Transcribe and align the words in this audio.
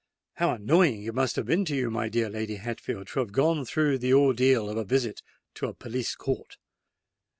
How 0.37 0.55
annoying 0.55 1.03
it 1.03 1.13
must 1.13 1.35
have 1.35 1.45
been 1.45 1.63
to 1.65 1.75
you, 1.75 1.91
my 1.91 2.09
dear 2.09 2.27
Lady 2.27 2.55
Hatfield, 2.55 3.05
to 3.09 3.19
have 3.19 3.31
gone 3.31 3.65
through 3.65 3.99
the 3.99 4.15
ordeal 4.15 4.67
of 4.67 4.75
a 4.77 4.83
visit 4.83 5.21
to 5.53 5.67
a 5.67 5.75
police 5.75 6.15
court!" 6.15 6.57